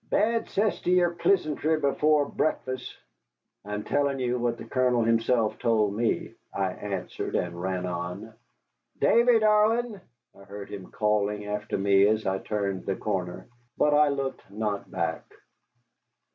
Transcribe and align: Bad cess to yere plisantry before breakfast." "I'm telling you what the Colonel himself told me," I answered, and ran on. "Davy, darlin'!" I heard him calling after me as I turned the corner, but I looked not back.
Bad 0.09 0.49
cess 0.49 0.81
to 0.81 0.89
yere 0.91 1.11
plisantry 1.11 1.79
before 1.79 2.25
breakfast." 2.27 2.91
"I'm 3.63 3.83
telling 3.83 4.17
you 4.19 4.39
what 4.39 4.57
the 4.57 4.65
Colonel 4.65 5.03
himself 5.03 5.59
told 5.59 5.93
me," 5.93 6.33
I 6.51 6.71
answered, 6.73 7.35
and 7.35 7.61
ran 7.61 7.85
on. 7.85 8.33
"Davy, 8.99 9.37
darlin'!" 9.37 10.01
I 10.35 10.43
heard 10.45 10.69
him 10.71 10.89
calling 10.89 11.45
after 11.45 11.77
me 11.77 12.07
as 12.07 12.25
I 12.25 12.39
turned 12.39 12.87
the 12.87 12.95
corner, 12.95 13.45
but 13.77 13.93
I 13.93 14.07
looked 14.07 14.49
not 14.49 14.89
back. 14.89 15.23